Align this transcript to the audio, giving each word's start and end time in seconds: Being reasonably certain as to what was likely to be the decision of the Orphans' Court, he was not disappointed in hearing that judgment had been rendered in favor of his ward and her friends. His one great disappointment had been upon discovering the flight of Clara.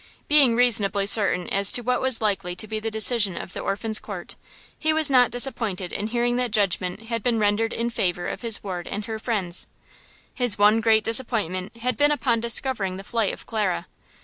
Being 0.27 0.55
reasonably 0.55 1.05
certain 1.05 1.47
as 1.49 1.71
to 1.73 1.83
what 1.83 2.01
was 2.01 2.21
likely 2.21 2.55
to 2.55 2.67
be 2.67 2.79
the 2.79 2.89
decision 2.89 3.37
of 3.37 3.53
the 3.53 3.59
Orphans' 3.59 3.99
Court, 3.99 4.35
he 4.75 4.91
was 4.93 5.11
not 5.11 5.29
disappointed 5.29 5.93
in 5.93 6.07
hearing 6.07 6.37
that 6.37 6.49
judgment 6.49 7.01
had 7.09 7.21
been 7.21 7.37
rendered 7.37 7.71
in 7.71 7.91
favor 7.91 8.27
of 8.27 8.41
his 8.41 8.63
ward 8.63 8.87
and 8.87 9.05
her 9.05 9.19
friends. 9.19 9.67
His 10.33 10.57
one 10.57 10.79
great 10.79 11.03
disappointment 11.03 11.77
had 11.77 11.97
been 11.97 12.09
upon 12.09 12.39
discovering 12.39 12.97
the 12.97 13.03
flight 13.03 13.31
of 13.31 13.45
Clara. 13.45 13.85